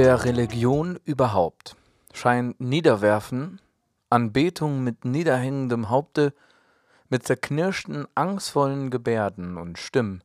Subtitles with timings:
[0.00, 1.76] der Religion überhaupt
[2.14, 3.60] scheint Niederwerfen,
[4.08, 6.32] Anbetung mit niederhängendem Haupte,
[7.10, 10.22] mit zerknirschten, angstvollen Gebärden und Stimmen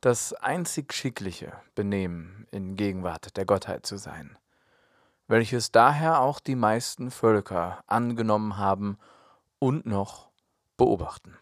[0.00, 4.36] das einzig schickliche Benehmen in Gegenwart der Gottheit zu sein,
[5.28, 8.98] welches daher auch die meisten Völker angenommen haben
[9.60, 10.30] und noch
[10.76, 11.38] beobachten.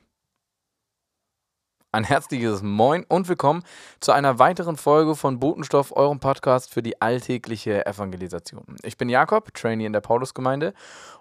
[1.95, 3.63] Ein herzliches Moin und willkommen
[4.01, 8.65] zu einer weiteren Folge von Botenstoff, eurem Podcast für die alltägliche Evangelisation.
[8.83, 10.73] Ich bin Jakob, Trainee in der Paulusgemeinde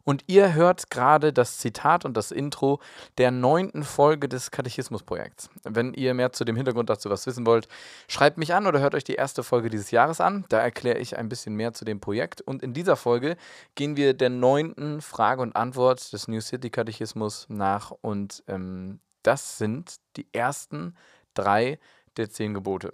[0.05, 2.79] und ihr hört gerade das Zitat und das Intro
[3.17, 5.49] der neunten Folge des Katechismusprojekts.
[5.65, 7.67] Wenn ihr mehr zu dem Hintergrund dazu was wissen wollt,
[8.07, 10.45] schreibt mich an oder hört euch die erste Folge dieses Jahres an.
[10.47, 13.35] Da erkläre ich ein bisschen mehr zu dem Projekt und in dieser Folge
[13.75, 19.57] gehen wir der neunten Frage und Antwort des New City Katechismus nach und ähm, das
[19.57, 20.95] sind die ersten
[21.33, 21.79] drei
[22.17, 22.93] der zehn Gebote.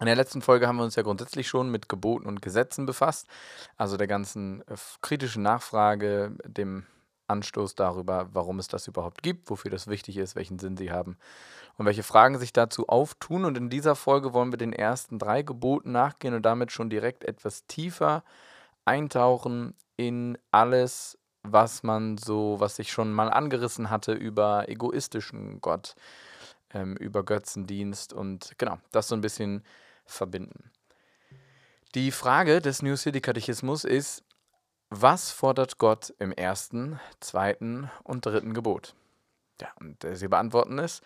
[0.00, 3.28] In der letzten Folge haben wir uns ja grundsätzlich schon mit Geboten und Gesetzen befasst,
[3.76, 6.86] also der ganzen äh, kritischen Nachfrage, dem
[7.28, 11.16] Anstoß darüber, warum es das überhaupt gibt, wofür das wichtig ist, welchen Sinn sie haben
[11.78, 13.44] und welche Fragen sich dazu auftun.
[13.44, 17.24] Und in dieser Folge wollen wir den ersten drei Geboten nachgehen und damit schon direkt
[17.24, 18.24] etwas tiefer
[18.84, 25.94] eintauchen in alles, was man so, was ich schon mal angerissen hatte über egoistischen Gott,
[26.72, 29.64] ähm, über Götzendienst und genau, das so ein bisschen
[30.04, 30.70] verbinden.
[31.94, 34.24] Die Frage des New City Katechismus ist,
[34.88, 38.94] was fordert Gott im ersten, zweiten und dritten Gebot?
[39.60, 41.02] Ja, und sie beantworten es.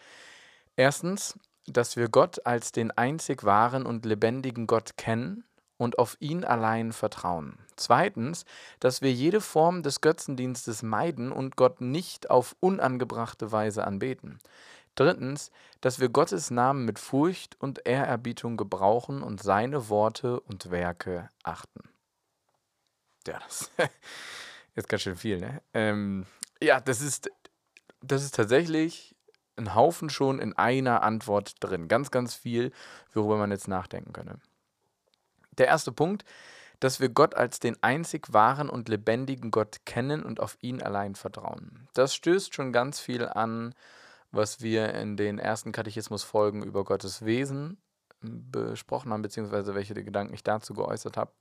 [0.77, 5.45] Erstens, dass wir Gott als den einzig wahren und lebendigen Gott kennen
[5.79, 7.59] und auf ihn allein vertrauen.
[7.77, 8.45] Zweitens,
[8.81, 14.39] dass wir jede Form des Götzendienstes meiden und Gott nicht auf unangebrachte Weise anbeten.
[14.95, 15.51] Drittens,
[15.83, 21.83] dass wir Gottes Namen mit Furcht und Ehrerbietung gebrauchen und seine Worte und Werke achten.
[23.27, 23.71] Ja, das
[24.75, 25.61] ist ganz schön viel, ne?
[25.75, 26.27] Ähm,
[26.63, 27.31] ja, das ist,
[28.01, 29.15] das ist tatsächlich
[29.57, 31.89] ein Haufen schon in einer Antwort drin.
[31.89, 32.73] Ganz, ganz viel,
[33.13, 34.39] worüber man jetzt nachdenken könne.
[35.59, 36.25] Der erste Punkt,
[36.81, 41.15] dass wir Gott als den einzig wahren und lebendigen Gott kennen und auf ihn allein
[41.15, 41.89] vertrauen.
[41.95, 43.75] Das stößt schon ganz viel an,
[44.31, 47.79] was wir in den ersten Katechismusfolgen über Gottes Wesen
[48.21, 51.33] besprochen haben, beziehungsweise welche Gedanken ich dazu geäußert habe.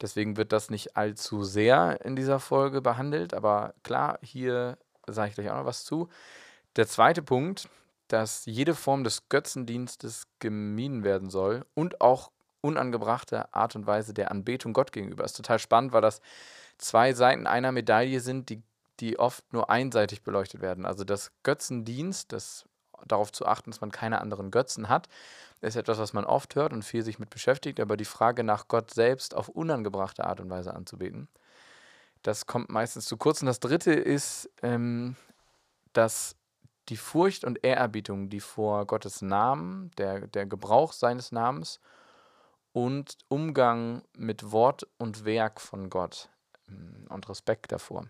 [0.00, 5.34] Deswegen wird das nicht allzu sehr in dieser Folge behandelt, aber klar, hier sage ich
[5.34, 6.08] gleich auch noch was zu.
[6.76, 7.68] Der zweite Punkt,
[8.08, 12.30] dass jede Form des Götzendienstes gemieden werden soll und auch
[12.60, 15.22] unangebrachte Art und Weise der Anbetung Gott gegenüber.
[15.22, 16.20] Das ist total spannend, weil das
[16.78, 18.62] zwei Seiten einer Medaille sind, die,
[19.00, 20.86] die oft nur einseitig beleuchtet werden.
[20.86, 22.66] Also das Götzendienst, das
[23.06, 25.08] darauf zu achten, dass man keine anderen Götzen hat,
[25.60, 28.68] ist etwas, was man oft hört und viel sich mit beschäftigt, aber die Frage nach
[28.68, 31.28] Gott selbst auf unangebrachte Art und Weise anzubeten,
[32.22, 33.40] das kommt meistens zu kurz.
[33.40, 35.16] Und das dritte ist, ähm,
[35.92, 36.36] dass
[36.88, 41.80] die Furcht und Ehrerbietung, die vor Gottes Namen, der, der Gebrauch seines Namens
[42.72, 46.28] und Umgang mit Wort und Werk von Gott
[46.66, 48.06] mm, und Respekt davor.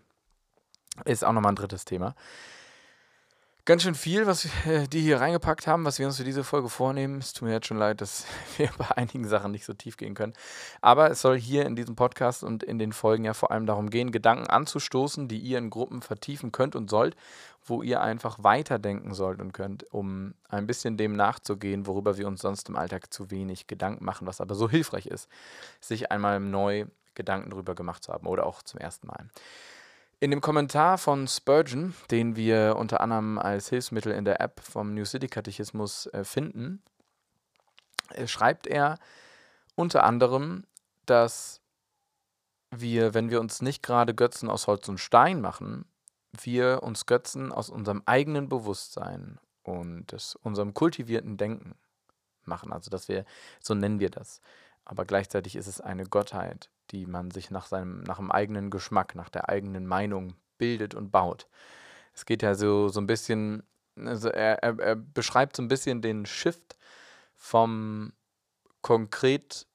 [1.05, 2.15] Ist auch nochmal ein drittes Thema.
[3.63, 6.67] Ganz schön viel, was äh, die hier reingepackt haben, was wir uns für diese Folge
[6.67, 7.19] vornehmen.
[7.19, 8.25] Es tut mir jetzt schon leid, dass
[8.57, 10.33] wir bei einigen Sachen nicht so tief gehen können.
[10.81, 13.91] Aber es soll hier in diesem Podcast und in den Folgen ja vor allem darum
[13.91, 17.15] gehen, Gedanken anzustoßen, die ihr in Gruppen vertiefen könnt und sollt,
[17.63, 22.41] wo ihr einfach weiterdenken sollt und könnt, um ein bisschen dem nachzugehen, worüber wir uns
[22.41, 25.29] sonst im Alltag zu wenig Gedanken machen, was aber so hilfreich ist,
[25.79, 29.27] sich einmal neu Gedanken darüber gemacht zu haben oder auch zum ersten Mal.
[30.23, 34.93] In dem Kommentar von Spurgeon, den wir unter anderem als Hilfsmittel in der App vom
[34.93, 36.83] New City Katechismus äh, finden,
[38.09, 38.99] äh, schreibt er
[39.73, 40.63] unter anderem,
[41.07, 41.59] dass
[42.69, 45.85] wir, wenn wir uns nicht gerade Götzen aus Holz und Stein machen,
[46.39, 51.73] wir uns Götzen aus unserem eigenen Bewusstsein und aus unserem kultivierten Denken
[52.45, 52.71] machen.
[52.71, 53.25] Also, dass wir,
[53.59, 54.39] so nennen wir das.
[54.85, 59.15] Aber gleichzeitig ist es eine Gottheit, die man sich nach seinem, nach dem eigenen Geschmack,
[59.15, 61.47] nach der eigenen Meinung bildet und baut.
[62.13, 63.63] Es geht ja so, so ein bisschen,
[63.95, 66.77] also er, er, er beschreibt so ein bisschen den Shift
[67.35, 68.13] vom
[68.81, 69.67] konkret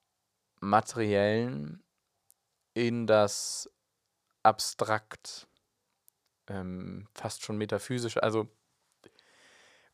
[0.60, 1.82] materiellen
[2.74, 3.70] in das
[4.42, 5.48] abstrakt,
[6.48, 8.16] ähm, fast schon metaphysisch.
[8.18, 8.48] Also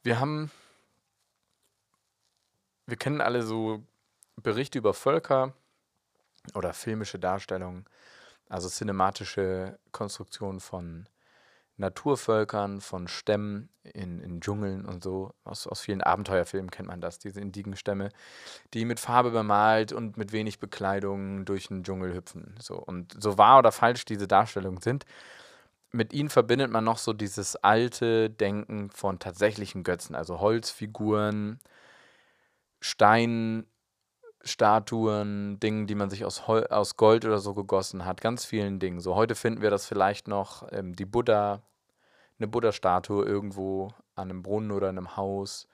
[0.03, 0.51] wir haben,
[2.87, 3.83] wir kennen alle so
[4.37, 5.55] Berichte über Völker,
[6.55, 7.87] oder filmische Darstellungen,
[8.49, 11.09] also cinematische Konstruktion von
[11.77, 15.35] Naturvölkern, von Stämmen in, in Dschungeln und so.
[15.45, 18.11] Aus, aus vielen Abenteuerfilmen kennt man das, diese Indigenstämme,
[18.75, 22.55] die mit Farbe bemalt und mit wenig Bekleidung durch den Dschungel hüpfen.
[22.59, 22.77] So.
[22.77, 25.05] Und so wahr oder falsch diese Darstellungen sind,
[25.91, 31.59] mit ihnen verbindet man noch so dieses alte Denken von tatsächlichen Götzen, also Holzfiguren,
[34.45, 38.79] Steinstatuen, Dingen, die man sich aus, Hol aus Gold oder so gegossen hat, ganz vielen
[38.79, 39.01] Dingen.
[39.01, 41.63] So heute finden wir das vielleicht noch, ähm, die Buddha,
[42.39, 45.69] eine Buddha-Statue irgendwo an einem Brunnen oder in einem Haus.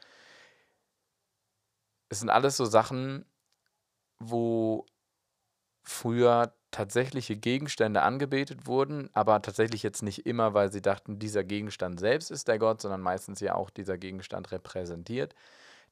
[2.10, 3.24] Es sind alles so Sachen,
[4.18, 4.86] wo
[5.82, 11.98] früher tatsächliche Gegenstände angebetet wurden, aber tatsächlich jetzt nicht immer, weil sie dachten, dieser Gegenstand
[12.00, 15.34] selbst ist der Gott, sondern meistens ja auch dieser Gegenstand repräsentiert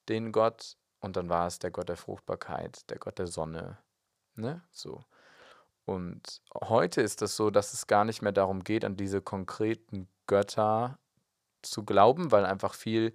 [0.09, 0.77] den Gott.
[1.07, 3.77] Und dann war es der Gott der Fruchtbarkeit, der Gott der Sonne.
[4.35, 4.61] Ne?
[4.71, 5.03] So.
[5.85, 10.07] Und heute ist es so, dass es gar nicht mehr darum geht, an diese konkreten
[10.27, 10.99] Götter
[11.63, 13.13] zu glauben, weil einfach viel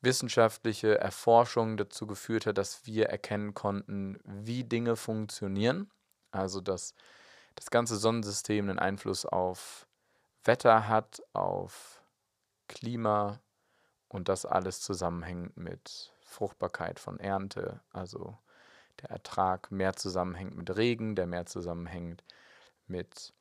[0.00, 5.90] wissenschaftliche Erforschung dazu geführt hat, dass wir erkennen konnten, wie Dinge funktionieren
[6.34, 6.94] also, dass
[7.54, 9.86] das ganze Sonnensystem einen Einfluss auf
[10.42, 12.02] Wetter hat, auf
[12.66, 13.40] Klima
[14.08, 18.36] und das alles zusammenhängt mit Fruchtbarkeit von Ernte, also
[19.02, 22.22] der Ertrag mehr zusammenhängt mit Regen, der mehr zusammenhängt
[22.86, 23.32] mit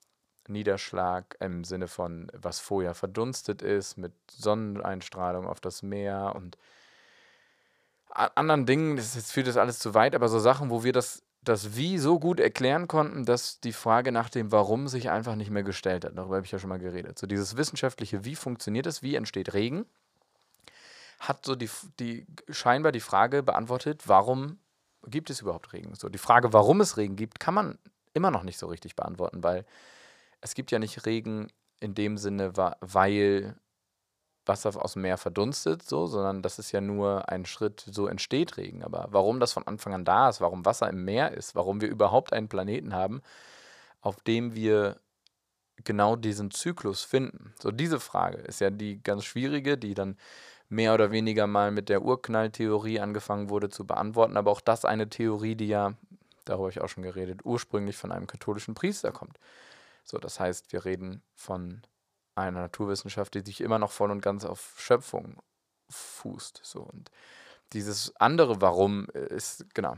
[0.48, 6.58] Niederschlag im Sinne von, was vorher verdunstet ist, mit Sonneneinstrahlung auf das Meer und
[8.10, 11.24] anderen Dingen, das, jetzt führt das alles zu weit, aber so Sachen, wo wir das
[11.44, 15.52] das Wie so gut erklären konnten, dass die Frage nach dem Warum sich einfach nicht
[15.52, 16.18] mehr gestellt hat.
[16.18, 17.20] Darüber habe ich ja schon mal geredet.
[17.20, 19.86] So dieses wissenschaftliche Wie funktioniert es, wie entsteht Regen,
[21.28, 24.60] hat so die, die scheinbar die Frage beantwortet, warum
[25.06, 25.96] gibt es überhaupt Regen?
[25.96, 27.80] So die Frage, warum es Regen gibt, kann man
[28.14, 29.66] immer noch nicht so richtig beantworten, weil
[30.42, 31.48] es gibt ja nicht Regen
[31.80, 33.56] in dem Sinne, weil
[34.46, 38.58] Wasser aus dem Meer verdunstet, so, sondern das ist ja nur ein Schritt, so entsteht
[38.58, 38.84] Regen.
[38.84, 41.88] Aber warum das von Anfang an da ist, warum Wasser im Meer ist, warum wir
[41.88, 43.22] überhaupt einen Planeten haben,
[44.02, 45.00] auf dem wir
[45.84, 47.54] genau diesen Zyklus finden.
[47.60, 50.18] So diese Frage ist ja die ganz schwierige, die dann
[50.74, 55.08] mehr oder weniger mal mit der Urknalltheorie angefangen wurde zu beantworten, aber auch das eine
[55.08, 55.94] Theorie, die ja,
[56.46, 59.40] darüber habe ich auch schon geredet, ursprünglich von einem katholischen Priester kommt.
[60.04, 61.82] So, das heißt, wir reden von
[62.36, 65.38] einer Naturwissenschaft, die sich immer noch voll und ganz auf Schöpfung
[65.90, 66.62] fußt.
[66.64, 66.82] So.
[66.82, 67.12] Und
[67.74, 69.98] dieses andere Warum ist, genau.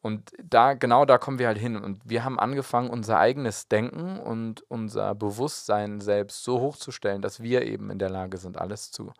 [0.00, 1.76] Und da, genau da kommen wir halt hin.
[1.76, 7.62] Und wir haben angefangen, unser eigenes Denken und unser Bewusstsein selbst so hochzustellen, dass wir
[7.62, 9.12] eben in der Lage sind, alles zu,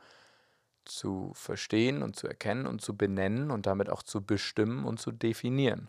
[0.85, 5.13] zu verstehen und zu erkennen und zu benennen und damit auch zu bestimmen und zu
[5.13, 5.89] definieren.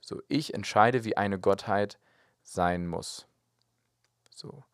[0.00, 1.98] So, ich entscheide, wie eine Gottheit
[2.42, 3.26] sein muss.
[4.30, 4.64] So.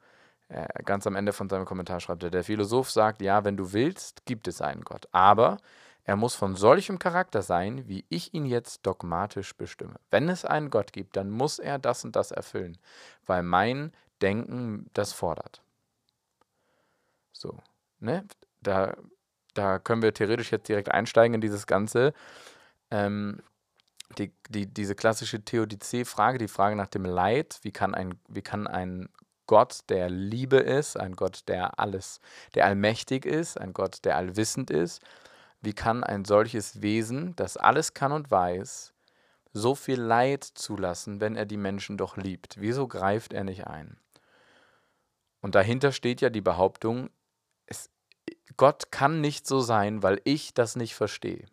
[0.48, 3.72] Äh, ganz am Ende von seinem Kommentar schreibt er, der Philosoph sagt, ja, wenn du
[3.72, 5.08] willst, gibt es einen Gott.
[5.10, 5.58] Aber
[6.04, 9.96] er muss von solchem Charakter sein, wie ich ihn jetzt dogmatisch bestimme.
[10.10, 12.78] Wenn es einen Gott gibt, dann muss er das und das erfüllen,
[13.26, 13.92] weil mein
[14.22, 15.62] Denken das fordert.
[17.32, 17.58] So,
[17.98, 18.24] ne?
[18.62, 18.96] Da,
[19.56, 22.12] da können wir theoretisch jetzt direkt einsteigen in dieses Ganze.
[22.90, 23.42] Ähm,
[24.18, 28.66] die, die, diese klassische Theodizee-Frage, die Frage nach dem Leid, wie kann ein, wie kann
[28.66, 29.08] ein
[29.46, 32.20] Gott der Liebe ist, ein Gott, der alles,
[32.54, 35.02] der allmächtig ist, ein Gott, der allwissend ist.
[35.60, 38.92] Wie kann ein solches Wesen, das alles kann und weiß,
[39.52, 42.60] so viel Leid zulassen, wenn er die Menschen doch liebt?
[42.60, 43.98] Wieso greift er nicht ein?
[45.40, 47.08] Und dahinter steht ja die Behauptung,
[47.66, 47.88] es,
[48.56, 51.46] Gott kann nicht so sein, weil ich das nicht verstehe.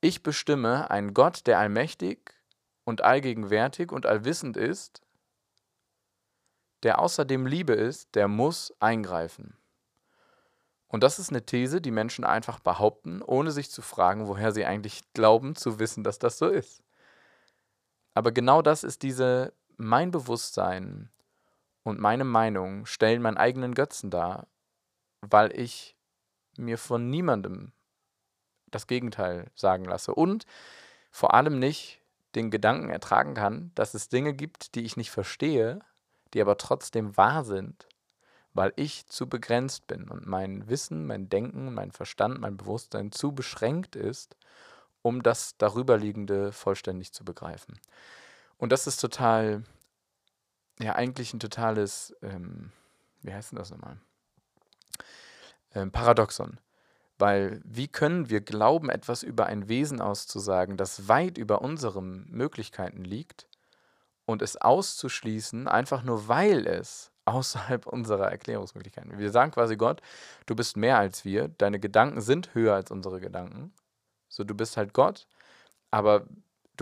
[0.00, 2.34] Ich bestimme einen Gott, der allmächtig
[2.84, 5.02] und allgegenwärtig und allwissend ist,
[6.82, 9.56] der außerdem Liebe ist, der muss eingreifen.
[10.88, 14.66] Und das ist eine These, die Menschen einfach behaupten, ohne sich zu fragen, woher sie
[14.66, 16.82] eigentlich glauben zu wissen, dass das so ist.
[18.12, 21.10] Aber genau das ist diese, mein Bewusstsein
[21.82, 24.48] und meine Meinung stellen meinen eigenen Götzen dar,
[25.22, 25.96] weil ich
[26.56, 27.72] mir von niemandem
[28.70, 30.46] das Gegenteil sagen lasse und
[31.10, 32.00] vor allem nicht
[32.34, 35.80] den Gedanken ertragen kann, dass es Dinge gibt, die ich nicht verstehe,
[36.32, 37.86] die aber trotzdem wahr sind,
[38.54, 43.32] weil ich zu begrenzt bin und mein Wissen, mein Denken, mein Verstand, mein Bewusstsein zu
[43.32, 44.36] beschränkt ist,
[45.02, 47.78] um das darüberliegende vollständig zu begreifen.
[48.56, 49.64] Und das ist total,
[50.78, 52.72] ja, eigentlich ein totales, ähm,
[53.20, 53.98] wie heißt denn das nochmal?
[55.74, 56.58] Ähm, Paradoxon.
[57.18, 63.04] Weil wie können wir glauben, etwas über ein Wesen auszusagen, das weit über unseren Möglichkeiten
[63.04, 63.46] liegt,
[64.24, 69.16] und es auszuschließen, einfach nur weil es außerhalb unserer Erklärungsmöglichkeiten.
[69.16, 70.02] Wir sagen quasi Gott,
[70.46, 73.72] du bist mehr als wir, deine Gedanken sind höher als unsere Gedanken.
[74.28, 75.28] So, du bist halt Gott,
[75.92, 76.26] aber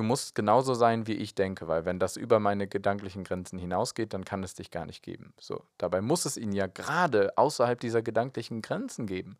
[0.00, 4.14] du musst genauso sein, wie ich denke, weil wenn das über meine gedanklichen Grenzen hinausgeht,
[4.14, 5.34] dann kann es dich gar nicht geben.
[5.38, 9.36] So, dabei muss es ihn ja gerade außerhalb dieser gedanklichen Grenzen geben.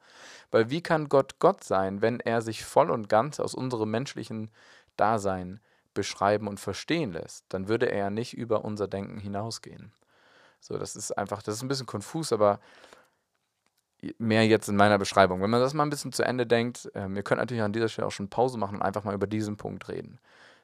[0.50, 4.50] Weil wie kann Gott Gott sein, wenn er sich voll und ganz aus unserem menschlichen
[4.98, 5.60] Dasein
[5.94, 7.46] beschreiben und verstehen lässt?
[7.48, 9.92] Dann würde er ja nicht über unser Denken hinausgehen.
[10.60, 12.60] So, das ist einfach, das ist ein bisschen konfus, aber
[14.18, 15.40] mehr jetzt in meiner Beschreibung.
[15.40, 17.88] Wenn man das mal ein bisschen zu Ende denkt, ähm, ihr könnt natürlich an dieser
[17.88, 20.18] Stelle auch schon Pause machen und einfach mal über diesen Punkt reden.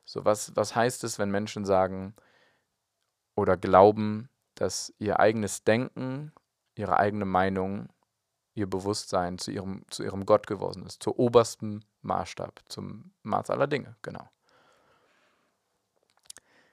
[0.07, 2.15] So, was, was heißt es, wenn Menschen sagen
[3.35, 6.33] oder glauben, dass ihr eigenes Denken,
[6.77, 7.89] ihre eigene Meinung,
[8.55, 13.67] ihr Bewusstsein zu ihrem, zu ihrem Gott geworden ist, zur obersten Maßstab, zum Maß aller
[13.67, 14.31] Dinge, genau.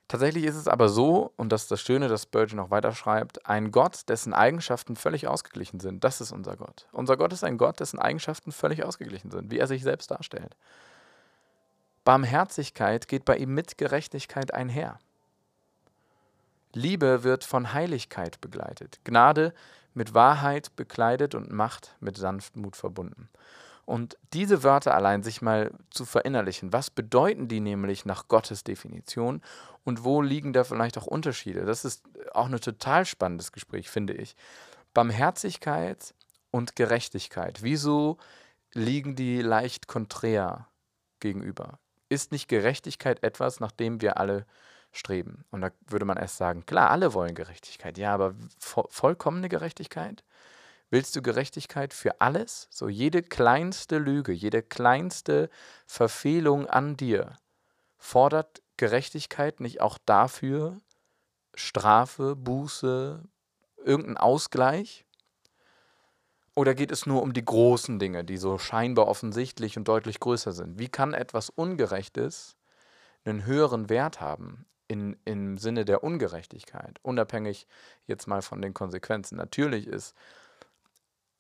[0.08, 3.48] Tatsächlich ist es aber so, und das ist das Schöne, dass Spurgeon noch weiter schreibt,
[3.48, 6.04] ein Gott, dessen Eigenschaften völlig ausgeglichen sind.
[6.04, 6.88] Das ist unser Gott.
[6.92, 10.56] Unser Gott ist ein Gott, dessen Eigenschaften völlig ausgeglichen sind, wie er sich selbst darstellt.
[12.04, 15.00] Barmherzigkeit geht bei ihm mit Gerechtigkeit einher.
[16.74, 19.54] Liebe wird von Heiligkeit begleitet, Gnade
[19.94, 23.30] mit Wahrheit bekleidet und Macht mit Sanftmut verbunden.
[23.86, 29.42] Und diese Wörter allein sich mal zu verinnerlichen, was bedeuten die nämlich nach Gottes Definition
[29.84, 31.66] und wo liegen da vielleicht auch Unterschiede?
[31.66, 34.36] Das ist auch ein total spannendes Gespräch, finde ich.
[34.94, 36.14] Barmherzigkeit
[36.50, 37.62] und Gerechtigkeit.
[37.62, 38.18] Wieso
[38.74, 40.68] liegen die leicht konträr
[41.20, 41.78] gegenüber?
[42.14, 44.46] Ist nicht Gerechtigkeit etwas, nach dem wir alle
[44.92, 45.46] streben?
[45.50, 47.98] Und da würde man erst sagen, klar, alle wollen Gerechtigkeit.
[47.98, 50.24] Ja, aber vo vollkommene Gerechtigkeit?
[50.92, 52.68] Willst du Gerechtigkeit für alles?
[52.70, 55.50] So jede kleinste Lüge, jede kleinste
[55.88, 57.36] Verfehlung an dir
[57.98, 60.78] fordert Gerechtigkeit nicht auch dafür
[61.56, 63.24] Strafe, Buße,
[63.78, 65.04] irgendeinen Ausgleich?
[66.56, 70.52] Oder geht es nur um die großen Dinge, die so scheinbar offensichtlich und deutlich größer
[70.52, 70.78] sind?
[70.78, 72.56] Wie kann etwas Ungerechtes
[73.26, 77.68] einen höheren Wert haben in, im Sinne der Ungerechtigkeit, unabhängig
[78.06, 79.36] jetzt mal von den Konsequenzen?
[79.38, 80.16] Natürlich ist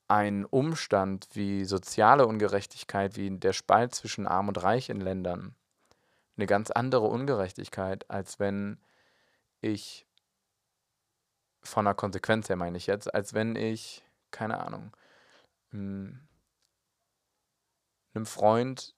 [0.08, 5.55] ein Umstand wie soziale Ungerechtigkeit, wie der Spalt zwischen Arm und Reich in Ländern,
[6.38, 8.79] eine ganz andere Ungerechtigkeit, als wenn
[9.62, 10.08] ich,
[11.62, 14.91] von der Konsequenz her meine ich jetzt, als wenn ich, keine Ahnung,
[15.74, 16.27] hm,
[18.13, 18.96] einem Freund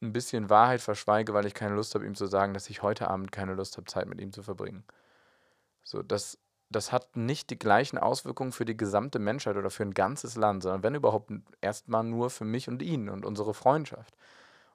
[0.00, 3.08] ein bisschen Wahrheit verschweige, weil ich keine Lust habe, ihm zu sagen, dass ich heute
[3.08, 4.84] Abend keine Lust habe, Zeit mit ihm zu verbringen.
[5.82, 6.38] So, das
[6.70, 10.62] das hat nicht die gleichen Auswirkungen für die gesamte Menschheit oder für ein ganzes Land,
[10.62, 11.30] sondern wenn überhaupt
[11.60, 14.16] erstmal nur für mich und ihn und unsere Freundschaft.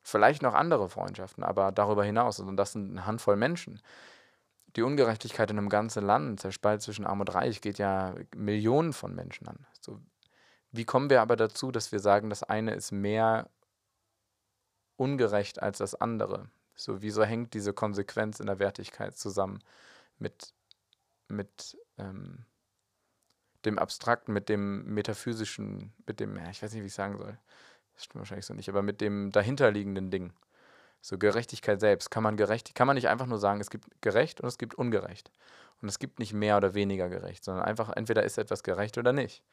[0.02, 2.40] Vielleicht noch andere Freundschaften, aber darüber hinaus.
[2.40, 3.82] Und das sind eine Handvoll Menschen.
[4.76, 8.92] Die Ungerechtigkeit in einem ganzen Land, der Spalt zwischen Arm und Reich, geht ja Millionen
[8.92, 9.66] von Menschen an.
[9.80, 10.00] So,
[10.74, 13.50] wie kommen wir aber dazu, dass wir sagen, das eine ist mehr
[14.98, 16.50] ungerecht als das andere?
[16.76, 19.60] So, wieso hängt diese Konsequenz in der Wertigkeit zusammen
[20.18, 20.54] mit
[21.30, 22.46] mit ähm,
[23.66, 27.38] dem Abstrakten, mit dem Metaphysischen, mit dem, ja, ich weiß nicht, wie ich sagen soll.
[27.94, 30.34] Das stimmt wahrscheinlich so nicht, aber mit dem dahinterliegenden Ding.
[31.02, 32.12] So Gerechtigkeit selbst.
[32.12, 34.76] Kann man gerecht, kann man nicht einfach nur sagen, es gibt gerecht und es gibt
[34.76, 35.32] ungerecht.
[35.82, 39.12] Und es gibt nicht mehr oder weniger gerecht, sondern einfach entweder ist etwas gerecht oder
[39.12, 39.44] nicht.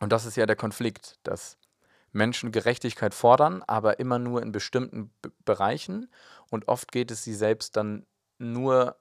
[0.00, 1.58] Und das ist ja der Konflikt, dass
[2.12, 6.10] Menschen Gerechtigkeit fordern, aber immer nur in bestimmten B Bereichen
[6.50, 8.06] und oft geht es sie selbst dann
[8.38, 8.98] nur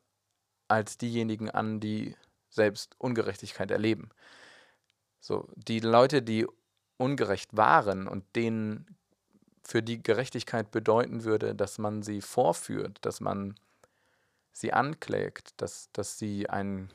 [0.70, 2.16] als diejenigen an, die
[2.50, 4.10] selbst Ungerechtigkeit erleben.
[5.20, 6.48] So, die Leute, die
[6.98, 8.98] ungerecht waren und denen
[9.64, 13.56] für die Gerechtigkeit bedeuten würde, dass man sie vorführt, dass man
[14.54, 16.90] sie anklägt, dass, dass sie ein,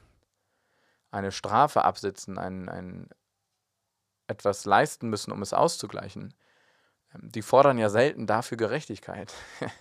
[1.11, 3.09] eine Strafe absitzen, ein, ein,
[4.33, 6.35] etwas leisten müssen, um es auszugleichen.
[7.15, 9.33] Ähm, die fordern ja selten dafür Gerechtigkeit.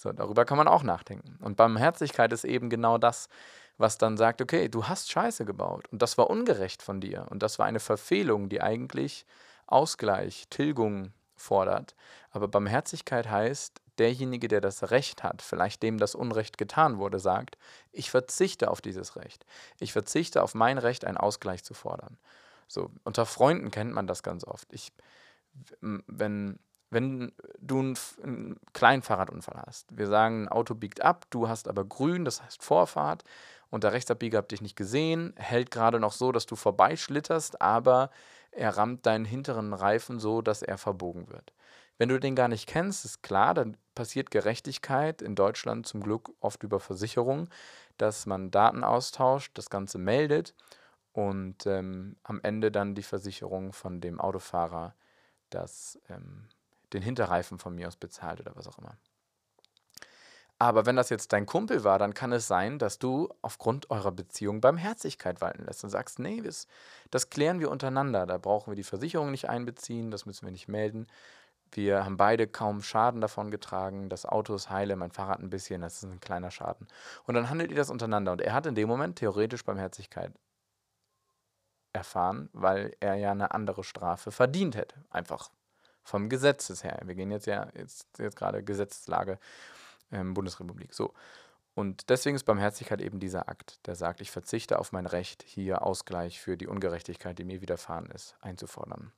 [0.00, 1.36] So, darüber kann man auch nachdenken.
[1.42, 3.28] Und Barmherzigkeit ist eben genau das,
[3.78, 7.42] was dann sagt, okay, du hast Scheiße gebaut und das war ungerecht von dir und
[7.42, 9.26] das war eine Verfehlung, die eigentlich
[9.66, 11.96] Ausgleich, Tilgung fordert.
[12.30, 17.58] Aber Barmherzigkeit heißt, derjenige, der das Recht hat, vielleicht dem das Unrecht getan wurde, sagt,
[17.90, 19.44] ich verzichte auf dieses Recht.
[19.80, 22.18] Ich verzichte auf mein Recht, einen Ausgleich zu fordern.
[22.68, 24.72] So, unter Freunden kennt man das ganz oft.
[24.72, 24.92] Ich,
[25.80, 26.58] wenn
[26.90, 31.68] wenn du einen, einen kleinen Fahrradunfall hast, wir sagen, ein Auto biegt ab, du hast
[31.68, 33.24] aber grün, das heißt Vorfahrt,
[33.70, 38.10] und der Rechtsabbieger hat dich nicht gesehen, hält gerade noch so, dass du vorbeischlitterst, aber
[38.50, 41.52] er rammt deinen hinteren Reifen so, dass er verbogen wird.
[41.98, 46.30] Wenn du den gar nicht kennst, ist klar, dann passiert Gerechtigkeit in Deutschland zum Glück
[46.40, 47.50] oft über Versicherung,
[47.98, 50.54] dass man Daten austauscht, das Ganze meldet
[51.12, 54.94] und ähm, am Ende dann die Versicherung von dem Autofahrer,
[55.50, 56.48] das ähm,
[56.92, 58.96] den Hinterreifen von mir aus bezahlt oder was auch immer.
[60.60, 64.10] Aber wenn das jetzt dein Kumpel war, dann kann es sein, dass du aufgrund eurer
[64.10, 66.66] Beziehung Barmherzigkeit walten lässt und sagst, nee, das,
[67.12, 68.26] das klären wir untereinander.
[68.26, 71.06] Da brauchen wir die Versicherung nicht einbeziehen, das müssen wir nicht melden.
[71.70, 74.08] Wir haben beide kaum Schaden davon getragen.
[74.08, 76.88] Das Auto ist heile, mein Fahrrad ein bisschen, das ist ein kleiner Schaden.
[77.24, 78.32] Und dann handelt ihr das untereinander.
[78.32, 80.32] Und er hat in dem Moment theoretisch Barmherzigkeit
[81.92, 84.96] erfahren, weil er ja eine andere Strafe verdient hätte.
[85.10, 85.50] Einfach
[86.02, 87.00] vom Gesetzes her.
[87.04, 89.38] Wir gehen jetzt ja jetzt, jetzt gerade Gesetzeslage
[90.10, 90.94] ähm, Bundesrepublik.
[90.94, 91.12] So.
[91.74, 95.82] Und deswegen ist Barmherzigkeit eben dieser Akt, der sagt, ich verzichte auf mein Recht, hier
[95.82, 99.12] Ausgleich für die Ungerechtigkeit, die mir widerfahren ist, einzufordern.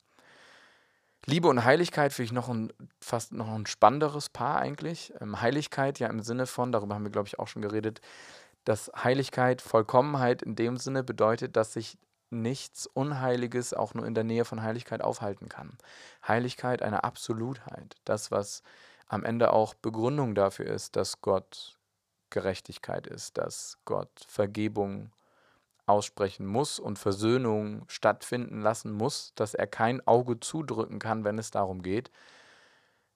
[1.25, 5.13] Liebe und Heiligkeit finde ich noch ein fast noch ein spannenderes Paar eigentlich.
[5.21, 8.01] Ähm, Heiligkeit ja im Sinne von, darüber haben wir glaube ich auch schon geredet,
[8.65, 11.97] dass Heiligkeit, Vollkommenheit in dem Sinne bedeutet, dass sich
[12.31, 15.77] nichts Unheiliges auch nur in der Nähe von Heiligkeit aufhalten kann.
[16.27, 18.63] Heiligkeit eine Absolutheit, das was
[19.07, 21.77] am Ende auch Begründung dafür ist, dass Gott
[22.29, 25.11] Gerechtigkeit ist, dass Gott Vergebung
[25.85, 31.51] aussprechen muss und Versöhnung stattfinden lassen muss, dass er kein Auge zudrücken kann, wenn es
[31.51, 32.11] darum geht,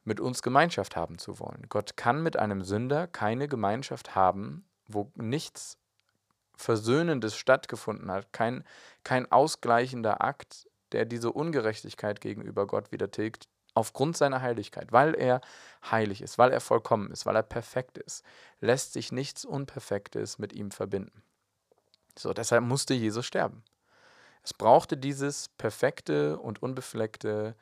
[0.03, 1.65] mit uns Gemeinschaft haben zu wollen.
[1.69, 5.77] Gott kann mit einem Sünder keine Gemeinschaft haben, wo nichts
[6.57, 8.63] Versöhnendes stattgefunden hat, kein,
[9.03, 15.41] kein ausgleichender Akt, der diese Ungerechtigkeit gegenüber Gott wieder tilgt, aufgrund seiner Heiligkeit, weil er
[15.91, 18.24] heilig ist, weil er vollkommen ist, weil er perfekt ist,
[18.62, 21.21] lässt sich nichts Unperfektes mit ihm verbinden.
[22.17, 23.63] So, deshalb musste Jesus sterben.
[24.43, 27.55] Es brauchte dieses perfekte und unbefleckte,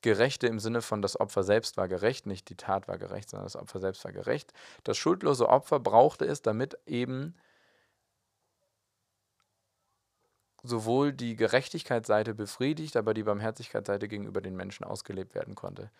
[0.00, 3.46] gerechte im Sinne von das Opfer selbst war gerecht, nicht die Tat war gerecht, sondern
[3.46, 4.52] das Opfer selbst war gerecht.
[4.84, 7.34] Das schuldlose Opfer brauchte es, damit eben
[10.68, 15.90] sowohl die Gerechtigkeitsseite befriedigt, aber die Barmherzigkeitsseite gegenüber den Menschen ausgelebt werden konnte,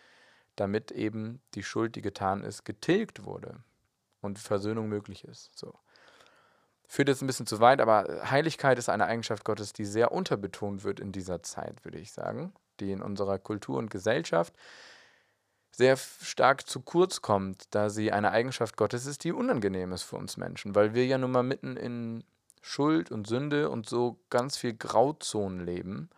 [0.56, 3.62] damit eben die Schuld, die getan ist, getilgt wurde
[4.20, 5.56] und Versöhnung möglich ist.
[5.56, 5.74] So.
[6.86, 10.84] Führt jetzt ein bisschen zu weit, aber Heiligkeit ist eine Eigenschaft Gottes, die sehr unterbetont
[10.84, 14.54] wird in dieser Zeit, würde ich sagen, die in unserer Kultur und Gesellschaft
[15.70, 20.16] sehr stark zu kurz kommt, da sie eine Eigenschaft Gottes ist, die unangenehm ist für
[20.16, 22.24] uns Menschen, weil wir ja nun mal mitten in
[22.68, 26.10] Schuld und Sünde und so ganz viel Grauzonen leben.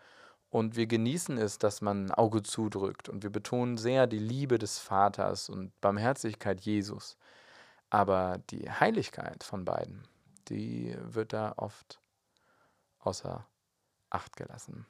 [0.51, 3.09] Und wir genießen es, dass man ein Auge zudrückt.
[3.09, 7.17] Und wir betonen sehr die Liebe des Vaters und Barmherzigkeit Jesus.
[7.89, 10.03] Aber die Heiligkeit von beiden,
[10.49, 12.01] die wird da oft
[12.99, 13.47] außer
[14.11, 14.87] Acht gelassen.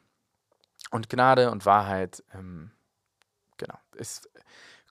[0.91, 2.71] Und Gnade und Wahrheit, ähm,
[3.59, 4.27] genau, es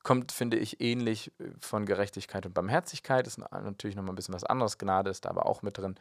[0.03, 3.25] kommt, finde ich, ähnlich äh, von Gerechtigkeit und Barmherzigkeit.
[3.25, 4.77] Ist natürlich nochmal ein bisschen was anderes.
[4.77, 5.95] Gnade ist da aber auch mit drin.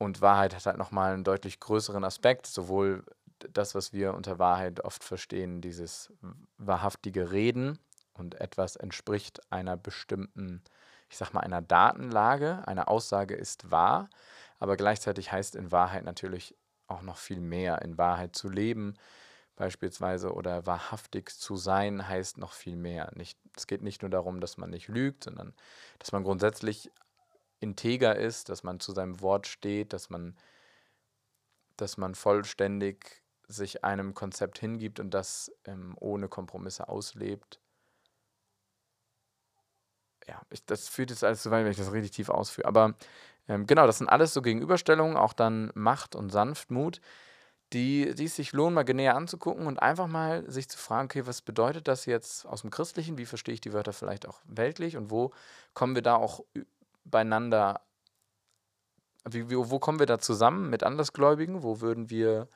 [0.00, 3.04] Und Wahrheit hat halt nochmal einen deutlich größeren Aspekt, sowohl
[3.52, 6.10] das, was wir unter Wahrheit oft verstehen, dieses
[6.56, 7.78] wahrhaftige Reden
[8.14, 10.62] und etwas entspricht einer bestimmten,
[11.10, 12.62] ich sag mal, einer Datenlage.
[12.66, 14.08] Eine Aussage ist wahr,
[14.58, 17.82] aber gleichzeitig heißt in Wahrheit natürlich auch noch viel mehr.
[17.82, 18.94] In Wahrheit zu leben
[19.54, 23.12] beispielsweise oder wahrhaftig zu sein heißt noch viel mehr.
[23.16, 25.52] Nicht, es geht nicht nur darum, dass man nicht lügt, sondern
[25.98, 26.90] dass man grundsätzlich
[27.60, 30.36] integer ist, dass man zu seinem Wort steht, dass man,
[31.76, 37.60] dass man vollständig sich einem Konzept hingibt und das ähm, ohne Kompromisse auslebt.
[40.26, 42.68] Ja, ich, das führt jetzt alles zu weit, wenn ich das richtig tief ausführe.
[42.68, 42.94] Aber
[43.48, 47.00] ähm, genau, das sind alles so Gegenüberstellungen, auch dann Macht und Sanftmut,
[47.72, 51.26] die, die es sich lohnen, mal näher anzugucken und einfach mal sich zu fragen, okay,
[51.26, 53.18] was bedeutet das jetzt aus dem Christlichen?
[53.18, 55.32] Wie verstehe ich die Wörter vielleicht auch weltlich und wo
[55.74, 56.44] kommen wir da auch
[57.04, 57.80] beieinander,
[59.24, 61.62] wie, wie, wo kommen wir da zusammen mit Andersgläubigen?
[61.62, 62.48] Wo würden wir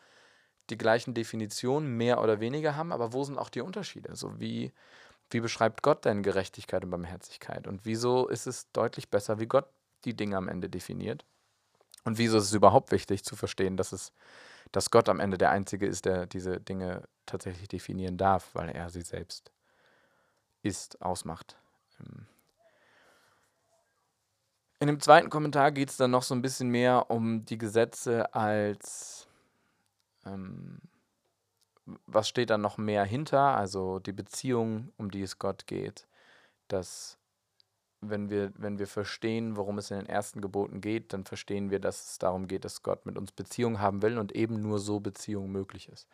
[0.70, 4.16] die gleichen Definitionen mehr oder weniger haben, aber wo sind auch die Unterschiede?
[4.16, 4.72] So wie,
[5.30, 7.66] wie beschreibt Gott denn Gerechtigkeit und Barmherzigkeit?
[7.66, 9.66] Und wieso ist es deutlich besser, wie Gott
[10.04, 11.24] die Dinge am Ende definiert?
[12.04, 14.12] Und wieso ist es überhaupt wichtig zu verstehen, dass es,
[14.72, 18.90] dass Gott am Ende der Einzige ist, der diese Dinge tatsächlich definieren darf, weil er
[18.90, 19.52] sie selbst
[20.62, 21.56] ist, ausmacht.
[24.84, 28.34] In dem zweiten Kommentar geht es dann noch so ein bisschen mehr um die Gesetze
[28.34, 29.26] als,
[30.26, 30.78] ähm,
[32.06, 36.06] was steht da noch mehr hinter, also die Beziehung, um die es Gott geht.
[36.68, 37.16] Dass,
[38.02, 41.80] wenn wir, wenn wir verstehen, worum es in den ersten Geboten geht, dann verstehen wir,
[41.80, 45.00] dass es darum geht, dass Gott mit uns Beziehung haben will und eben nur so
[45.00, 46.06] Beziehung möglich ist.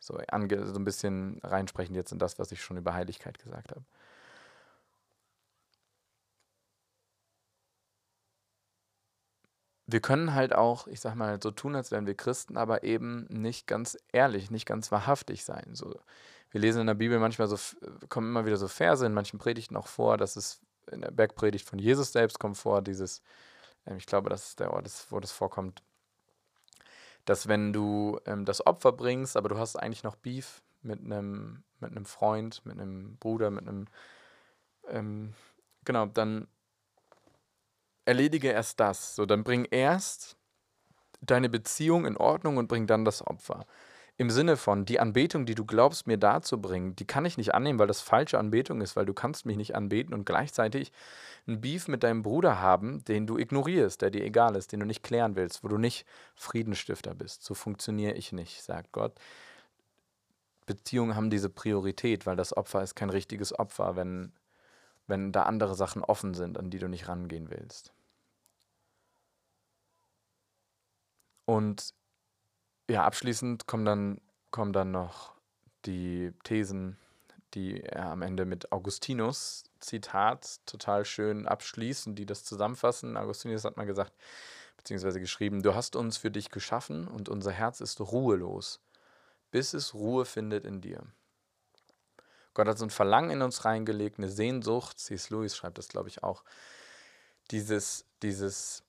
[0.00, 3.84] So, so ein bisschen reinsprechend jetzt in das, was ich schon über Heiligkeit gesagt habe.
[9.88, 13.26] Wir können halt auch, ich sag mal, so tun, als wären wir Christen, aber eben
[13.30, 15.74] nicht ganz ehrlich, nicht ganz wahrhaftig sein.
[15.74, 15.98] So,
[16.50, 17.56] wir lesen in der Bibel manchmal so,
[18.08, 20.60] kommen immer wieder so Verse, in manchen Predigten auch vor, dass es
[20.92, 23.22] in der Bergpredigt von Jesus selbst kommt vor, dieses,
[23.86, 25.82] ähm, ich glaube, das ist der Ort, wo das vorkommt,
[27.24, 31.64] dass wenn du ähm, das Opfer bringst, aber du hast eigentlich noch Beef mit einem
[31.80, 33.86] mit einem Freund, mit einem Bruder, mit einem,
[34.88, 35.34] ähm,
[35.84, 36.48] genau, dann
[38.08, 39.14] erledige erst das.
[39.14, 40.36] So, dann bring erst
[41.20, 43.66] deine Beziehung in Ordnung und bring dann das Opfer.
[44.16, 47.78] Im Sinne von, die Anbetung, die du glaubst, mir darzubringen, die kann ich nicht annehmen,
[47.78, 50.90] weil das falsche Anbetung ist, weil du kannst mich nicht anbeten und gleichzeitig
[51.46, 54.86] einen Beef mit deinem Bruder haben, den du ignorierst, der dir egal ist, den du
[54.86, 57.44] nicht klären willst, wo du nicht Friedenstifter bist.
[57.44, 59.12] So funktioniere ich nicht, sagt Gott.
[60.66, 64.32] Beziehungen haben diese Priorität, weil das Opfer ist kein richtiges Opfer, wenn,
[65.06, 67.92] wenn da andere Sachen offen sind, an die du nicht rangehen willst.
[71.48, 71.94] Und
[72.90, 75.34] ja, abschließend kommen dann, kommen dann noch
[75.86, 76.98] die Thesen,
[77.54, 83.16] die er am Ende mit Augustinus, Zitat, total schön abschließen, die das zusammenfassen.
[83.16, 84.12] Augustinus hat mal gesagt,
[84.76, 88.82] beziehungsweise geschrieben, du hast uns für dich geschaffen und unser Herz ist ruhelos,
[89.50, 91.02] bis es Ruhe findet in dir.
[92.52, 95.30] Gott hat so ein Verlangen in uns reingelegt, eine Sehnsucht, C.S.
[95.30, 96.44] Lewis schreibt das, glaube ich, auch,
[97.50, 98.82] dieses, dieses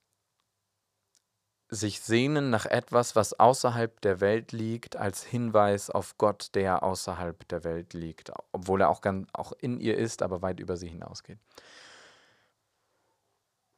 [1.69, 7.47] sich sehnen nach etwas, was außerhalb der Welt liegt, als Hinweis auf Gott, der außerhalb
[7.47, 10.88] der Welt liegt, obwohl er auch, ganz, auch in ihr ist, aber weit über sie
[10.88, 11.38] hinausgeht.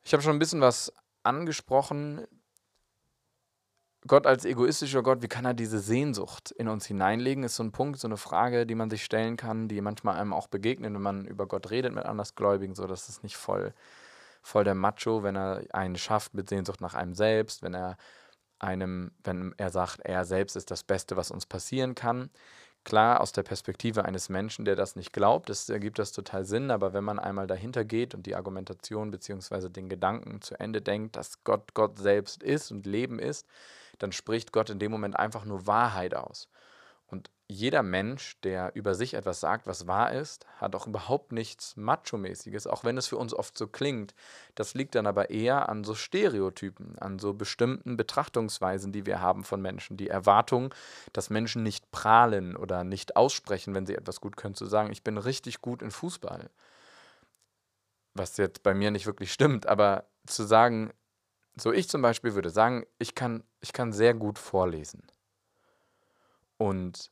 [0.04, 2.26] Ich habe schon ein bisschen was angesprochen.
[4.08, 7.72] Gott als egoistischer Gott, wie kann er diese Sehnsucht in uns hineinlegen, ist so ein
[7.74, 11.02] Punkt, so eine Frage, die man sich stellen kann, die manchmal einem auch begegnet, wenn
[11.02, 13.74] man über Gott redet mit Andersgläubigen, so dass es nicht voll
[14.42, 17.98] voll der Macho, wenn er einen schafft mit Sehnsucht nach einem selbst, wenn er
[18.60, 22.30] einem, wenn er sagt, er selbst ist das Beste, was uns passieren kann.
[22.84, 26.72] Klar, aus der Perspektive eines Menschen, der das nicht glaubt, das ergibt das total Sinn,
[26.72, 29.70] aber wenn man einmal dahinter geht und die Argumentation bzw.
[29.70, 33.46] den Gedanken zu Ende denkt, dass Gott Gott selbst ist und Leben ist,
[34.00, 36.50] dann spricht Gott in dem Moment einfach nur Wahrheit aus.
[37.12, 41.76] Und jeder Mensch, der über sich etwas sagt, was wahr ist, hat auch überhaupt nichts
[41.76, 44.16] Macho-mäßiges, auch wenn es für uns oft so klingt.
[44.56, 49.44] Das liegt dann aber eher an so Stereotypen, an so bestimmten Betrachtungsweisen, die wir haben
[49.44, 49.98] von Menschen.
[49.98, 50.74] Die Erwartung,
[51.12, 55.04] dass Menschen nicht prahlen oder nicht aussprechen, wenn sie etwas gut können, zu sagen, ich
[55.04, 56.50] bin richtig gut in Fußball.
[58.14, 60.94] Was jetzt bei mir nicht wirklich stimmt, aber zu sagen,
[61.58, 65.04] so ich zum Beispiel würde sagen, ich kann, ich kann sehr gut vorlesen.
[66.62, 67.10] Und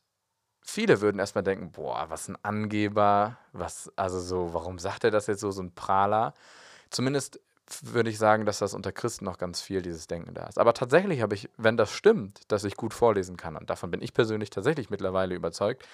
[0.62, 5.26] viele würden erstmal denken, boah, was ein Angeber, was, also so, warum sagt er das
[5.26, 6.34] jetzt so, so ein Prahler?
[6.90, 7.40] Zumindest
[7.82, 10.56] würde ich sagen, dass das unter Christen noch ganz viel dieses Denken da ist.
[10.56, 14.02] Aber tatsächlich habe ich, wenn das stimmt, dass ich gut vorlesen kann, und davon bin
[14.02, 15.84] ich persönlich tatsächlich mittlerweile überzeugt,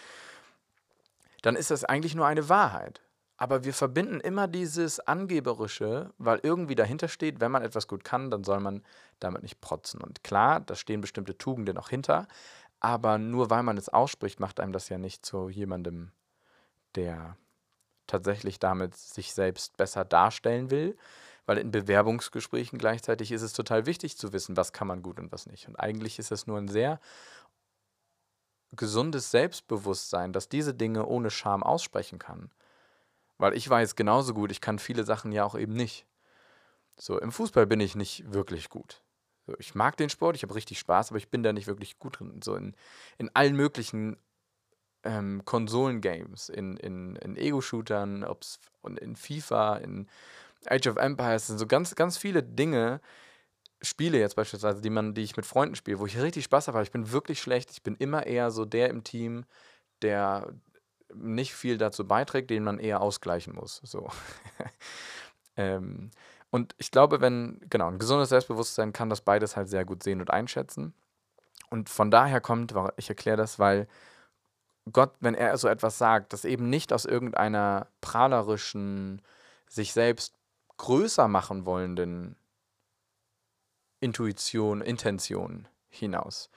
[1.40, 3.00] dann ist das eigentlich nur eine Wahrheit.
[3.38, 8.30] Aber wir verbinden immer dieses Angeberische, weil irgendwie dahinter steht, wenn man etwas gut kann,
[8.30, 8.82] dann soll man
[9.20, 10.00] damit nicht protzen.
[10.00, 12.28] Und klar, da stehen bestimmte Tugenden auch hinter,
[12.86, 16.12] aber nur weil man es ausspricht, macht einem das ja nicht zu jemandem,
[16.94, 17.36] der
[18.06, 20.96] tatsächlich damit sich selbst besser darstellen will.
[21.46, 25.32] Weil in Bewerbungsgesprächen gleichzeitig ist es total wichtig zu wissen, was kann man gut und
[25.32, 25.66] was nicht.
[25.66, 27.00] Und eigentlich ist es nur ein sehr
[28.70, 32.52] gesundes Selbstbewusstsein, dass diese Dinge ohne Scham aussprechen kann.
[33.36, 36.06] Weil ich weiß genauso gut, ich kann viele Sachen ja auch eben nicht.
[36.96, 39.02] So, im Fußball bin ich nicht wirklich gut.
[39.58, 42.18] Ich mag den Sport, ich habe richtig Spaß, aber ich bin da nicht wirklich gut
[42.18, 42.40] drin.
[42.42, 42.74] So in,
[43.18, 44.16] in allen möglichen
[45.04, 48.24] ähm, Konsolen-Games, in, in, in Ego-Shootern,
[48.82, 50.08] und in FIFA, in
[50.66, 53.00] Age of Empires, sind so ganz, ganz viele Dinge,
[53.82, 56.82] Spiele jetzt beispielsweise, die man, die ich mit Freunden spiele, wo ich richtig Spaß habe.
[56.82, 57.70] Ich bin wirklich schlecht.
[57.70, 59.44] Ich bin immer eher so der im Team,
[60.02, 60.54] der
[61.14, 63.80] nicht viel dazu beiträgt, den man eher ausgleichen muss.
[63.84, 64.10] So.
[65.56, 66.10] ähm,
[66.56, 70.20] und ich glaube, wenn, genau, ein gesundes Selbstbewusstsein kann das beides halt sehr gut sehen
[70.22, 70.94] und einschätzen.
[71.68, 73.86] Und von daher kommt, ich erkläre das, weil
[74.90, 79.20] Gott, wenn er so etwas sagt, das eben nicht aus irgendeiner prahlerischen,
[79.68, 80.34] sich selbst
[80.78, 82.36] größer machen wollenden
[84.00, 86.48] Intuition, Intention hinaus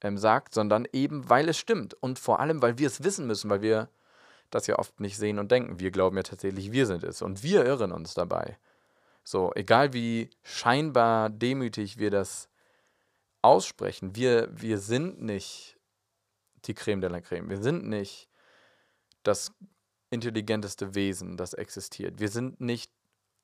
[0.00, 3.48] ähm, sagt, sondern eben, weil es stimmt und vor allem, weil wir es wissen müssen,
[3.48, 3.90] weil wir
[4.50, 5.78] das ja oft nicht sehen und denken.
[5.78, 8.58] Wir glauben ja tatsächlich, wir sind es und wir irren uns dabei.
[9.28, 12.48] So, egal wie scheinbar demütig wir das
[13.42, 15.76] aussprechen, wir, wir sind nicht
[16.66, 17.50] die Creme de la Creme.
[17.50, 18.28] Wir sind nicht
[19.24, 19.52] das
[20.10, 22.20] intelligenteste Wesen, das existiert.
[22.20, 22.92] Wir sind nicht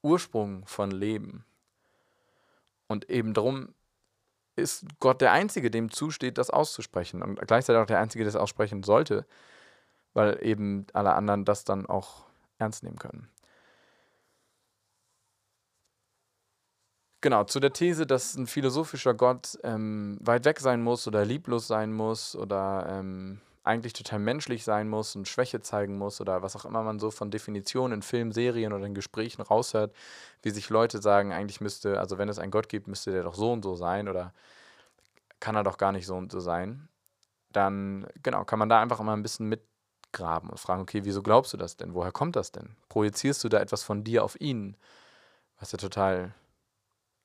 [0.02, 1.44] Ursprung von Leben.
[2.86, 3.74] Und eben darum
[4.54, 7.24] ist Gott der Einzige, dem zusteht, das auszusprechen.
[7.24, 9.26] Und gleichzeitig auch der Einzige, der es aussprechen sollte,
[10.14, 12.26] weil eben alle anderen das dann auch
[12.58, 13.28] ernst nehmen können.
[17.22, 21.68] Genau, zu der These, dass ein philosophischer Gott ähm, weit weg sein muss oder lieblos
[21.68, 26.56] sein muss oder ähm, eigentlich total menschlich sein muss und Schwäche zeigen muss oder was
[26.56, 29.94] auch immer man so von Definitionen in Filmen, Serien oder in Gesprächen raushört,
[30.42, 33.36] wie sich Leute sagen, eigentlich müsste, also wenn es einen Gott gibt, müsste der doch
[33.36, 34.34] so und so sein oder
[35.38, 36.88] kann er doch gar nicht so und so sein,
[37.52, 41.52] dann genau, kann man da einfach immer ein bisschen mitgraben und fragen, okay, wieso glaubst
[41.52, 41.94] du das denn?
[41.94, 42.74] Woher kommt das denn?
[42.88, 44.76] Projizierst du da etwas von dir auf ihn?
[45.60, 46.34] Was ja total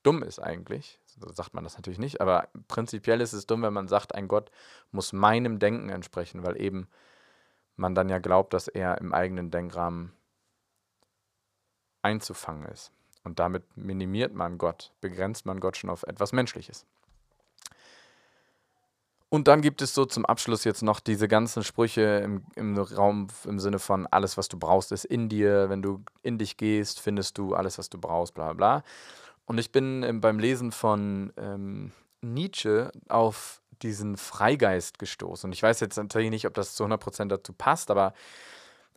[0.04, 1.00] dumm ist eigentlich.
[1.06, 4.28] So sagt man das natürlich nicht, aber prinzipiell ist es dumm, wenn man sagt, ein
[4.28, 4.52] Gott
[4.92, 6.88] muss meinem Denken entsprechen, weil eben
[7.76, 10.12] man dann ja glaubt, dass er im eigenen Denkrahmen
[12.02, 12.92] einzufangen ist.
[13.24, 16.86] Und damit minimiert man Gott, begrenzt man Gott schon auf etwas Menschliches.
[19.30, 23.28] Und dann gibt es so zum Abschluss jetzt noch diese ganzen Sprüche im, im Raum
[23.44, 25.70] im Sinne von alles, was du brauchst, ist in dir.
[25.70, 28.84] Wenn du in dich gehst, findest du alles, was du brauchst, bla bla.
[29.48, 35.48] Und ich bin ähm, beim Lesen von ähm, Nietzsche auf diesen Freigeist gestoßen.
[35.48, 38.14] Und ich weiß jetzt natürlich nicht, ob das zu 100% dazu passt, aber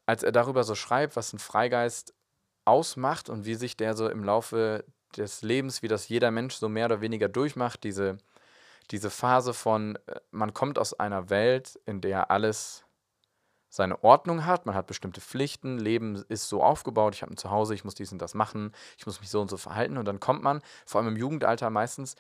[0.07, 2.15] als er darüber so schreibt, was ein Freigeist
[2.65, 4.85] ausmacht und wie sich der so im Laufe
[5.17, 8.19] des Lebens, wie das jeder Mensch so mehr oder weniger durchmacht, diese,
[8.91, 12.85] diese Phase von, äh, man kommt aus einer Welt, in der alles
[13.71, 17.73] seine Ordnung hat, man hat bestimmte Pflichten, Leben ist so aufgebaut, ich habe ein Zuhause,
[17.73, 19.97] ich muss dies und das machen, ich muss mich so und so verhalten.
[19.97, 22.17] Und dann kommt man, vor allem im Jugendalter meistens,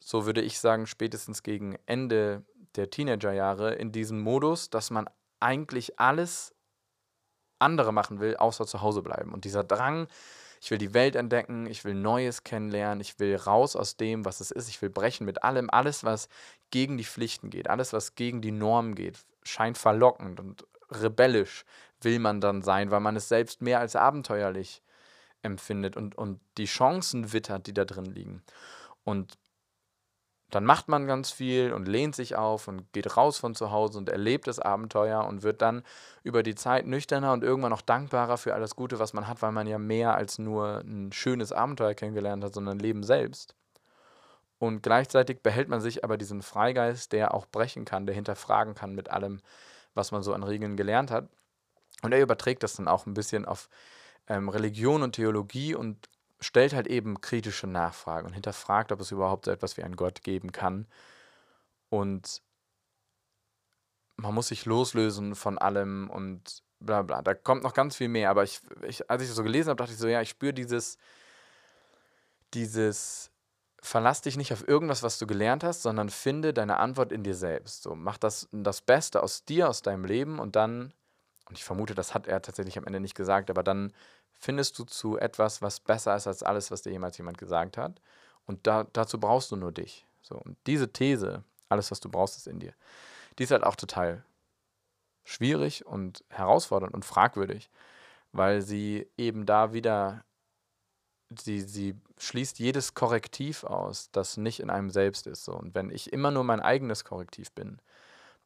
[0.00, 5.08] so würde ich sagen, spätestens gegen Ende der Teenagerjahre in diesem Modus, dass man
[5.40, 6.52] eigentlich alles
[7.60, 9.32] andere machen will, außer zu Hause bleiben.
[9.32, 10.08] Und dieser Drang,
[10.60, 14.40] ich will die Welt entdecken, ich will Neues kennenlernen, ich will raus aus dem, was
[14.40, 16.28] es ist, ich will brechen mit allem, alles, was
[16.70, 20.40] gegen die Pflichten geht, alles, was gegen die Normen geht, scheint verlockend.
[20.40, 21.64] Und rebellisch
[22.00, 24.82] will man dann sein, weil man es selbst mehr als abenteuerlich
[25.42, 28.42] empfindet und, und die Chancen wittert, die da drin liegen.
[29.04, 29.38] Und
[30.50, 33.98] dann macht man ganz viel und lehnt sich auf und geht raus von zu Hause
[33.98, 35.82] und erlebt das Abenteuer und wird dann
[36.22, 39.52] über die Zeit nüchterner und irgendwann auch dankbarer für alles Gute, was man hat, weil
[39.52, 43.54] man ja mehr als nur ein schönes Abenteuer kennengelernt hat, sondern Leben selbst.
[44.58, 48.94] Und gleichzeitig behält man sich aber diesen Freigeist, der auch brechen kann, der hinterfragen kann
[48.94, 49.40] mit allem,
[49.98, 51.28] was man so an Regeln gelernt hat.
[52.02, 53.68] Und er überträgt das dann auch ein bisschen auf
[54.28, 56.08] ähm, Religion und Theologie und
[56.40, 60.22] stellt halt eben kritische Nachfragen und hinterfragt, ob es überhaupt so etwas wie einen Gott
[60.22, 60.86] geben kann.
[61.90, 62.42] Und
[64.16, 67.22] man muss sich loslösen von allem und bla bla.
[67.22, 69.78] Da kommt noch ganz viel mehr, aber ich, ich als ich das so gelesen habe,
[69.78, 70.98] dachte ich so, ja, ich spüre dieses,
[72.54, 73.30] dieses
[73.80, 77.34] verlass dich nicht auf irgendwas, was du gelernt hast, sondern finde deine Antwort in dir
[77.34, 77.82] selbst.
[77.82, 80.92] So, mach das, das Beste aus dir, aus deinem Leben und dann,
[81.48, 83.92] und ich vermute, das hat er tatsächlich am Ende nicht gesagt, aber dann
[84.32, 88.00] findest du zu etwas, was besser ist als alles, was dir jemals jemand gesagt hat.
[88.46, 90.06] Und da, dazu brauchst du nur dich.
[90.22, 92.72] So, und diese These, alles, was du brauchst, ist in dir,
[93.38, 94.24] die ist halt auch total
[95.24, 97.70] schwierig und herausfordernd und fragwürdig,
[98.32, 100.24] weil sie eben da wieder
[101.30, 105.44] sie, sie schließt jedes Korrektiv aus, das nicht in einem selbst ist.
[105.44, 105.52] So.
[105.52, 107.80] Und wenn ich immer nur mein eigenes Korrektiv bin,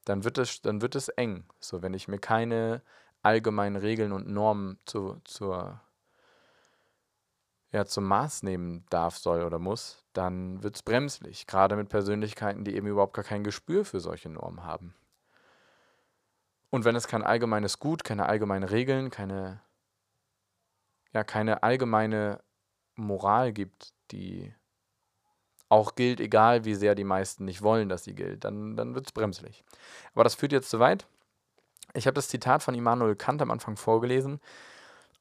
[0.05, 1.45] dann wird es, dann wird es eng.
[1.61, 2.83] So, wenn ich mir keine
[3.23, 5.81] allgemeinen Regeln und Normen zu, zur,
[7.71, 11.47] ja, zum Maß nehmen darf, soll oder muss, dann wird es bremslich.
[11.47, 14.95] Gerade mit Persönlichkeiten, die eben überhaupt gar kein Gespür für solche Normen haben.
[16.71, 19.61] Und wenn es kein allgemeines Gut, keine allgemeinen Regeln, keine,
[21.13, 22.43] ja, keine allgemeine
[22.95, 24.53] Moral gibt, die
[25.69, 29.07] auch gilt, egal wie sehr die meisten nicht wollen, dass sie gilt, dann, dann wird
[29.07, 29.65] es bremslich.
[30.15, 31.07] Aber das führt jetzt zu weit.
[31.95, 34.41] Ich habe das Zitat von Immanuel Kant am Anfang vorgelesen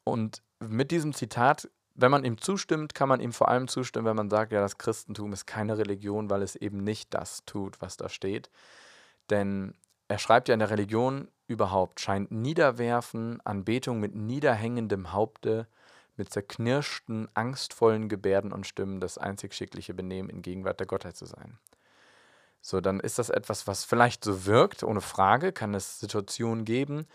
[0.04, 4.16] und mit diesem Zitat, wenn man ihm zustimmt, kann man ihm vor allem zustimmen, wenn
[4.16, 7.98] man sagt, ja, das Christentum ist keine Religion, weil es eben nicht das tut, was
[7.98, 8.50] da steht.
[9.30, 9.74] Denn
[10.08, 15.68] er schreibt ja in der Religion überhaupt, scheint Niederwerfen, Anbetung mit niederhängendem Haupte,
[16.18, 21.26] mit zerknirschten, angstvollen Gebärden und Stimmen das einzig schickliche Benehmen in Gegenwart der Gottheit zu
[21.26, 21.58] sein.
[22.62, 27.08] So, dann ist das etwas, was vielleicht so wirkt, ohne Frage, kann es Situationen geben,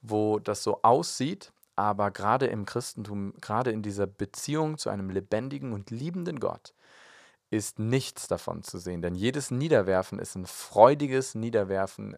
[0.00, 5.72] wo das so aussieht, aber gerade im Christentum, gerade in dieser Beziehung zu einem lebendigen
[5.72, 6.72] und liebenden Gott,
[7.50, 9.02] ist nichts davon zu sehen.
[9.02, 12.16] Denn jedes Niederwerfen ist ein freudiges Niederwerfen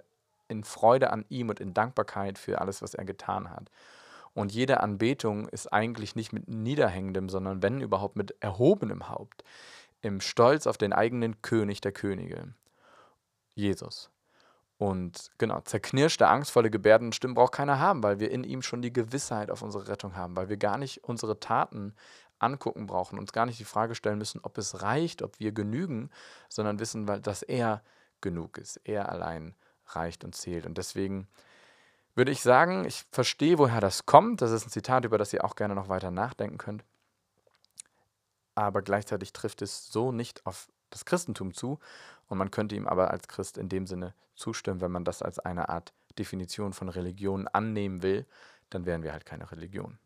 [0.49, 3.71] in Freude an ihm und in Dankbarkeit für alles, was er getan hat.
[4.37, 9.43] Und jede Anbetung ist eigentlich nicht mit niederhängendem, sondern wenn überhaupt mit erhobenem Haupt.
[10.03, 12.55] im Stolz auf den eigenen König der Könige,
[13.55, 14.11] Jesus.
[14.77, 18.83] Und genau, zerknirschte, angstvolle Gebärden und Stimmen braucht keiner haben, weil wir in ihm schon
[18.83, 21.95] die Gewissheit auf unsere Rettung haben, weil wir gar nicht unsere Taten
[22.39, 26.11] angucken brauchen, uns gar nicht die Frage stellen müssen, ob es reicht, ob wir genügen,
[26.51, 27.83] sondern wissen, weil, dass er
[28.21, 28.79] genug ist.
[28.85, 29.55] Er allein
[29.87, 30.67] reicht und zählt.
[30.67, 31.27] Und deswegen
[32.17, 34.41] würde ich sagen, ich verstehe, woher das kommt.
[34.43, 36.85] Das ist ein Zitat, über das ihr auch gerne noch weiter nachdenken könnt.
[38.55, 41.79] Aber gleichzeitig trifft es so nicht auf das Christentum zu.
[42.29, 45.39] Und man könnte ihm aber als Christ in dem Sinne zustimmen, wenn man das als
[45.39, 48.27] eine Art Definition von Religion annehmen will,
[48.71, 49.99] dann wären wir halt keine Religion.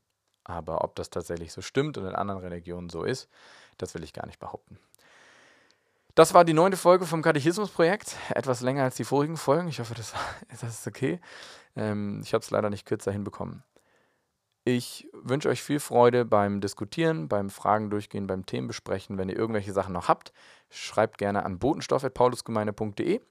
[0.43, 3.29] Aber ob das tatsächlich so stimmt und in anderen Religionen so ist,
[3.79, 4.79] das will ich gar nicht behaupten.
[6.21, 8.15] Das war die neunte Folge vom Katechismusprojekt.
[8.35, 9.69] Etwas länger als die vorigen Folgen.
[9.69, 10.13] Ich hoffe, das,
[10.51, 11.19] das ist okay.
[11.77, 13.63] Ähm, ich habe es leider nicht kürzer hinbekommen.
[14.65, 19.17] Ich wünsche euch viel Freude beim Diskutieren, beim Fragen durchgehen, beim Themen besprechen.
[19.17, 20.35] Wenn ihr irgendwelche Sachen noch habt,
[20.69, 23.23] schreibt gerne an botenstoff.paulusgemeinde.de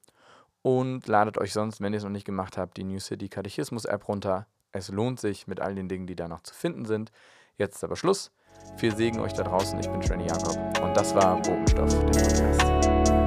[0.63, 3.85] und ladet euch sonst, wenn ihr es noch nicht gemacht habt, die New City Katechismus
[3.85, 4.47] App runter.
[4.71, 7.11] Es lohnt sich mit all den Dingen, die da noch zu finden sind.
[7.55, 8.31] Jetzt ist aber Schluss.
[8.77, 9.79] Viel Segen euch da draußen.
[9.79, 13.18] Ich bin Trenny Jakob und das war Botenstoff, der Podcast.